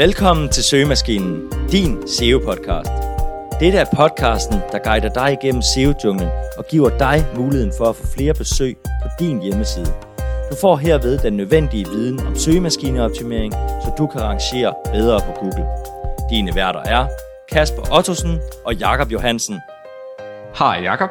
[0.00, 2.92] Velkommen til Søgemaskinen, din SEO-podcast.
[3.60, 8.06] Dette er podcasten, der guider dig igennem SEO-junglen og giver dig muligheden for at få
[8.16, 9.86] flere besøg på din hjemmeside.
[10.50, 15.66] Du får herved den nødvendige viden om søgemaskineoptimering, så du kan rangere bedre på Google.
[16.30, 17.08] Dine værter er
[17.52, 19.60] Kasper Ottosen og Jakob Johansen.
[20.58, 21.10] Hej Jakob.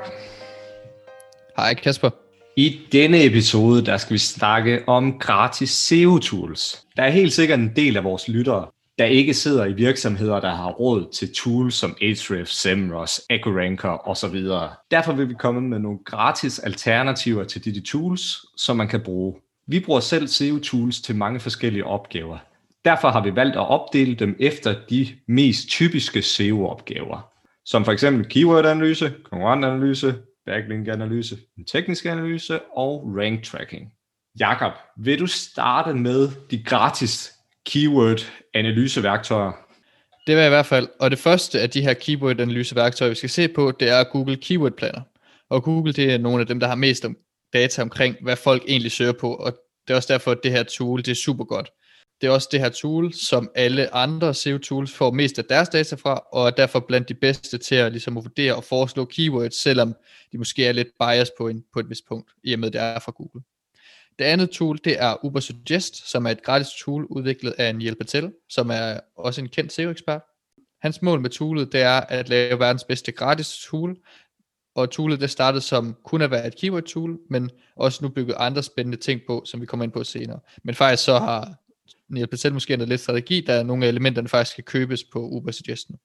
[1.58, 2.10] Hej Kasper.
[2.56, 6.86] I denne episode, der skal vi snakke om gratis SEO-tools.
[6.98, 8.66] Der er helt sikkert en del af vores lyttere,
[9.00, 14.44] der ikke sidder i virksomheder, der har råd til tools som Ahrefs, SEMrush, EchoRanker osv.
[14.92, 19.36] Derfor vil vi komme med nogle gratis alternativer til de tools, som man kan bruge.
[19.68, 22.38] Vi bruger selv SEO-tools til mange forskellige opgaver.
[22.86, 27.32] Derfor har vi valgt at opdele dem efter de mest typiske SEO-opgaver,
[27.66, 33.94] som for eksempel keyword-analyse, konkurrentanalyse, backlink-analyse, en teknisk analyse og rank tracking.
[34.40, 39.52] Jakob, vil du starte med de gratis keyword-analyseværktøjer?
[40.28, 40.88] Det var i hvert fald.
[41.00, 44.72] Og det første af de her keyword-analyseværktøjer, vi skal se på, det er Google Keyword
[44.72, 45.02] Planner.
[45.50, 47.18] Og Google, det er nogle af dem, der har mest om
[47.54, 49.34] data omkring, hvad folk egentlig søger på.
[49.34, 49.52] Og
[49.88, 51.72] det er også derfor, at det her tool, det er super godt.
[52.22, 55.96] Det er også det her tool, som alle andre SEO-tools får mest af deres data
[55.96, 59.62] fra, og er derfor blandt de bedste til at, ligesom at vurdere og foreslå keywords,
[59.62, 59.94] selvom
[60.32, 62.82] de måske er lidt biased på, en, på et vist punkt, i og med det
[62.82, 63.42] er fra Google.
[64.20, 68.34] Det andet tool, det er Ubersuggest, som er et gratis tool udviklet af Neil Patel,
[68.50, 70.22] som er også en kendt SEO-ekspert.
[70.82, 73.98] Hans mål med toolet, det er at lave verdens bedste gratis tool,
[74.76, 78.36] og toolet det startede som kun at være et keyword tool, men også nu bygget
[78.38, 80.40] andre spændende ting på, som vi kommer ind på senere.
[80.64, 81.54] Men faktisk så har
[82.10, 85.52] Neil Patel måske ændret lidt strategi, da nogle af elementerne faktisk skal købes på Uber
[85.52, 86.00] Suggestion.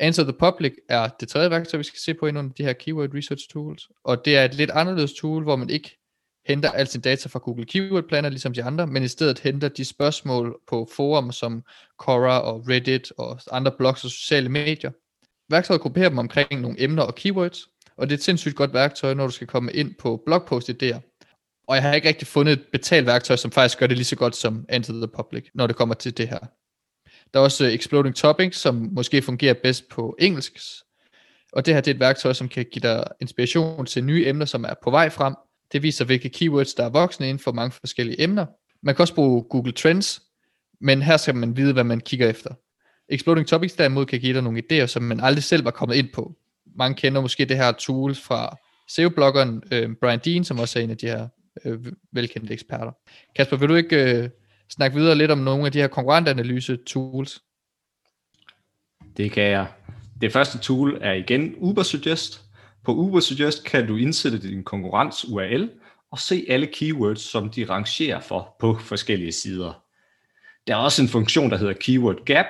[0.00, 2.64] Answer the Public er det tredje værktøj, vi skal se på i nogle af de
[2.64, 5.97] her Keyword Research Tools, og det er et lidt anderledes tool, hvor man ikke
[6.48, 9.68] henter al sin data fra Google Keyword Planner, ligesom de andre, men i stedet henter
[9.68, 11.62] de spørgsmål på forum som
[12.04, 14.90] Quora og Reddit og andre blogs og sociale medier.
[15.50, 19.14] Værktøjet grupperer dem omkring nogle emner og keywords, og det er et sindssygt godt værktøj,
[19.14, 21.00] når du skal komme ind på blogpost-idéer.
[21.68, 24.16] Og jeg har ikke rigtig fundet et betalt værktøj, som faktisk gør det lige så
[24.16, 26.38] godt som Enter the Public, når det kommer til det her.
[27.34, 30.58] Der er også øh, Exploding Topics, som måske fungerer bedst på engelsk.
[31.52, 34.46] Og det her det er et værktøj, som kan give dig inspiration til nye emner,
[34.46, 35.34] som er på vej frem.
[35.72, 38.46] Det viser, hvilke keywords, der er voksne inden for mange forskellige emner.
[38.82, 40.22] Man kan også bruge Google Trends,
[40.80, 42.54] men her skal man vide, hvad man kigger efter.
[43.08, 46.08] Exploding Topics derimod kan give dig nogle idéer, som man aldrig selv var kommet ind
[46.14, 46.34] på.
[46.76, 48.56] Mange kender måske det her tool fra
[48.88, 51.28] SEO-bloggeren øh, Brian Dean, som også er en af de her
[51.64, 51.78] øh,
[52.12, 52.92] velkendte eksperter.
[53.36, 54.28] Kasper, vil du ikke øh,
[54.70, 57.38] snakke videre lidt om nogle af de her konkurrentanalyse-tools?
[59.16, 59.66] Det kan jeg.
[60.20, 62.47] Det første tool er igen Ubersuggest.
[62.88, 65.70] På Ubersuggest kan du indsætte din konkurrents URL
[66.10, 69.82] og se alle keywords, som de rangerer for på forskellige sider.
[70.66, 72.46] Der er også en funktion, der hedder Keyword Gap,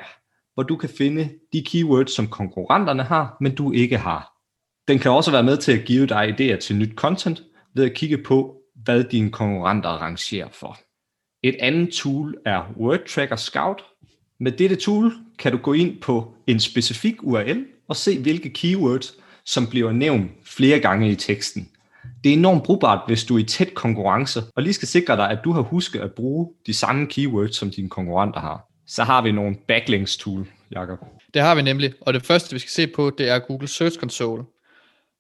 [0.55, 4.33] hvor du kan finde de keywords, som konkurrenterne har, men du ikke har.
[4.89, 7.43] Den kan også være med til at give dig idéer til nyt content
[7.75, 10.79] ved at kigge på, hvad dine konkurrenter rangerer for.
[11.43, 13.83] Et andet tool er Word Tracker Scout.
[14.41, 19.15] Med dette tool kan du gå ind på en specifik URL og se, hvilke keywords,
[19.49, 21.69] som bliver nævnt flere gange i teksten.
[22.25, 25.31] Det er enormt brugbart, hvis du er i tæt konkurrence, og lige skal sikre dig,
[25.31, 28.69] at du har husket at bruge de samme keywords, som dine konkurrenter har.
[28.87, 30.99] Så har vi nogle backlinks tool, Jakob.
[31.35, 33.99] Det har vi nemlig, og det første, vi skal se på, det er Google Search
[33.99, 34.45] Console.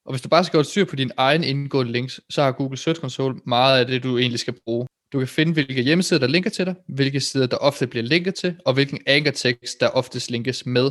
[0.04, 2.78] Og hvis du bare skal holde styr på din egen indgående links, så har Google
[2.78, 4.86] Search Console meget af det, du egentlig skal bruge.
[5.12, 8.34] Du kan finde, hvilke hjemmesider, der linker til dig, hvilke sider, der ofte bliver linket
[8.34, 10.90] til, og hvilken anchor text, der oftest linkes med.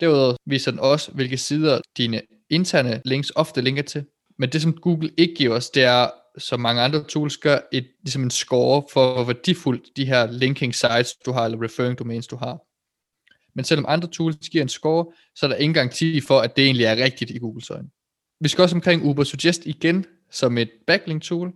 [0.00, 2.20] Derudover viser den også, hvilke sider dine
[2.50, 4.04] interne links ofte linker til.
[4.38, 7.86] Men det, som Google ikke giver os, det er, som mange andre tools gør, et,
[8.02, 12.26] ligesom en score for, hvor værdifuldt de her linking sites, du har, eller referring domains,
[12.26, 12.58] du har.
[13.54, 16.64] Men selvom andre tools giver en score, så er der ingen garanti for, at det
[16.64, 17.88] egentlig er rigtigt i Googles øjne.
[18.40, 21.52] Vi skal også omkring Uber Suggest igen som et backlink tool.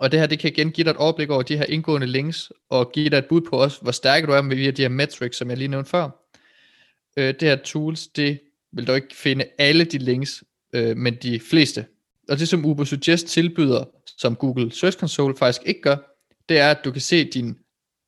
[0.00, 2.52] Og det her, det kan igen give dig et overblik over de her indgående links,
[2.70, 4.88] og give dig et bud på også, hvor stærk du er med via de her
[4.88, 6.10] metrics, som jeg lige nævnte før.
[7.16, 8.40] Øh, det her tools, det
[8.72, 11.86] vil du ikke finde alle de links, øh, men de fleste.
[12.28, 13.84] Og det som Uber Suggest tilbyder,
[14.18, 15.96] som Google Search Console faktisk ikke gør,
[16.48, 17.58] det er, at du kan se din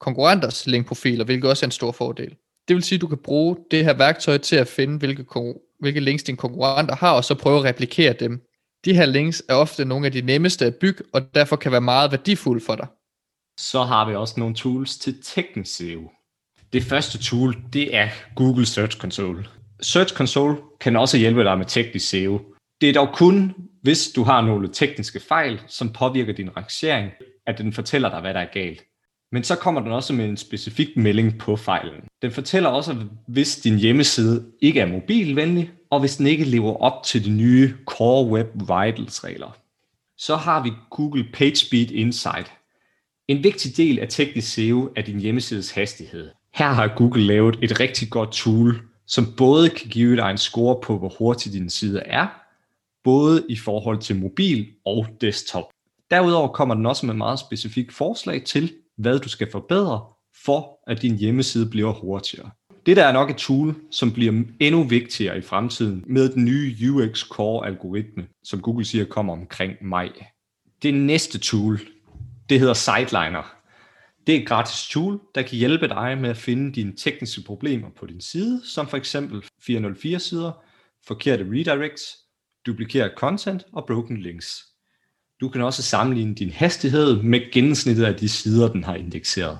[0.00, 2.34] konkurrenters linkprofiler, hvilket også er en stor fordel.
[2.68, 5.24] Det vil sige, at du kan bruge det her værktøj til at finde, hvilke
[5.80, 8.42] hvilke links dine konkurrenter har, og så prøve at replikere dem.
[8.84, 11.80] De her links er ofte nogle af de nemmeste at bygge, og derfor kan være
[11.80, 12.86] meget værdifulde for dig.
[13.58, 16.10] Så har vi også nogle tools til teknisk SEO.
[16.72, 19.46] Det første tool, det er Google Search Console.
[19.80, 22.40] Search Console kan også hjælpe dig med teknisk SEO.
[22.80, 27.10] Det er dog kun, hvis du har nogle tekniske fejl, som påvirker din rangering,
[27.46, 28.82] at den fortæller dig, hvad der er galt.
[29.32, 32.00] Men så kommer den også med en specifik melding på fejlen.
[32.22, 32.96] Den fortæller også,
[33.28, 37.74] hvis din hjemmeside ikke er mobilvenlig, og hvis den ikke lever op til de nye
[37.86, 39.56] Core Web Vitals regler.
[40.16, 42.52] Så har vi Google PageSpeed Insight.
[43.28, 46.30] En vigtig del af teknisk SEO er din hjemmesides hastighed.
[46.54, 50.80] Her har Google lavet et rigtig godt tool, som både kan give dig en score
[50.82, 52.26] på, hvor hurtigt din side er,
[53.04, 55.64] både i forhold til mobil og desktop.
[56.10, 60.04] Derudover kommer den også med meget specifikt forslag til, hvad du skal forbedre,
[60.44, 62.50] for at din hjemmeside bliver hurtigere.
[62.86, 66.76] Det der er nok et tool, som bliver endnu vigtigere i fremtiden med den nye
[66.90, 70.12] UX Core algoritme, som Google siger kommer omkring maj.
[70.82, 71.80] Det næste tool,
[72.48, 73.54] det hedder Sideliner.
[74.26, 77.88] Det er et gratis tool, der kan hjælpe dig med at finde dine tekniske problemer
[77.90, 80.52] på din side, som for eksempel 404 sider,
[81.06, 82.18] forkerte redirects,
[82.66, 84.64] duplikeret content og broken links.
[85.40, 89.58] Du kan også sammenligne din hastighed med gennemsnittet af de sider, den har indekseret.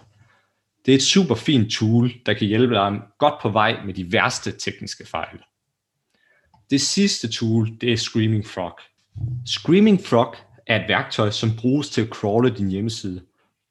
[0.86, 4.12] Det er et super fint tool, der kan hjælpe dig godt på vej med de
[4.12, 5.38] værste tekniske fejl.
[6.70, 8.78] Det sidste tool, det er Screaming Frog.
[9.46, 10.34] Screaming Frog
[10.66, 13.22] er et værktøj, som bruges til at crawle din hjemmeside,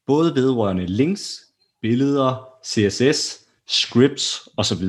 [0.07, 1.41] både vedrørende links,
[1.81, 4.83] billeder, CSS, scripts osv.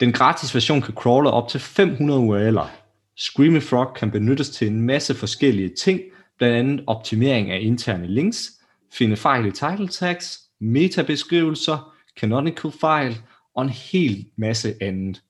[0.00, 2.68] Den gratis version kan crawle op til 500 URL'er.
[3.16, 6.00] Screaming Frog kan benyttes til en masse forskellige ting,
[6.38, 8.50] blandt andet optimering af interne links,
[8.92, 13.16] finde fejl i title tags, metabeskrivelser, canonical file
[13.54, 15.22] og en hel masse andet.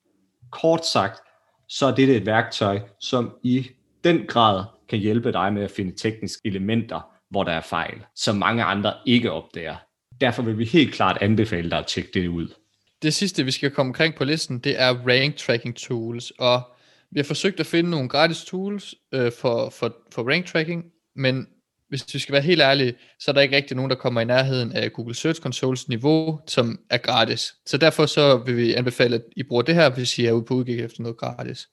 [0.51, 1.21] Kort sagt,
[1.69, 3.71] så er dette et værktøj, som i
[4.05, 8.37] den grad kan hjælpe dig med at finde tekniske elementer, hvor der er fejl, som
[8.37, 9.77] mange andre ikke opdager.
[10.21, 12.49] Derfor vil vi helt klart anbefale dig at tjekke det ud.
[13.03, 16.63] Det sidste, vi skal komme omkring på listen, det er rank tracking tools, og
[17.11, 20.85] vi har forsøgt at finde nogle gratis tools øh, for, for, for rank tracking,
[21.17, 21.47] men
[21.89, 24.25] hvis vi skal være helt ærlige, så er der ikke rigtig nogen, der kommer i
[24.25, 27.55] nærheden af Google Search Consoles niveau, som er gratis.
[27.67, 30.45] Så derfor så vil vi anbefale, at I bruger det her, hvis I er ude
[30.45, 31.69] på udkig efter noget gratis.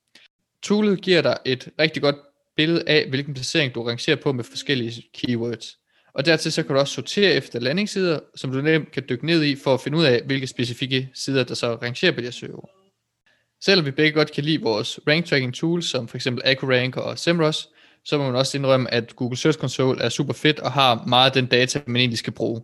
[0.64, 2.16] Toolet giver dig et rigtig godt
[2.58, 5.78] billede af, hvilken placering du rangerer på med forskellige keywords.
[6.14, 9.44] Og dertil så kan du også sortere efter landingssider, som du nemt kan dykke ned
[9.44, 12.32] i, for at finde ud af, hvilke specifikke sider, der så rangerer på de her
[12.32, 12.70] søgeord.
[13.64, 17.20] Selvom vi begge godt kan lide vores rank tracking tools, som for eksempel AccuRank og
[17.20, 17.68] SEMrush,
[18.06, 21.26] så må man også indrømme, at Google Search Console er super fedt og har meget
[21.26, 22.62] af den data, man egentlig skal bruge.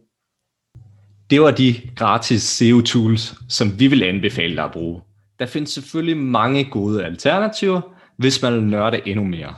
[1.29, 5.01] Det var de gratis SEO-tools, som vi vil anbefale dig at bruge.
[5.39, 7.81] Der findes selvfølgelig mange gode alternativer,
[8.17, 9.55] hvis man vil nørde endnu mere.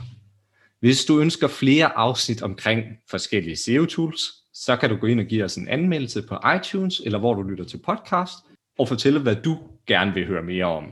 [0.84, 4.20] Hvis du ønsker flere afsnit omkring forskellige SEO-tools,
[4.54, 7.42] så kan du gå ind og give os en anmeldelse på iTunes, eller hvor du
[7.42, 8.34] lytter til podcast,
[8.78, 10.84] og fortælle, hvad du gerne vil høre mere om.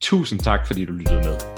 [0.00, 1.57] Tusind tak, fordi du lyttede med.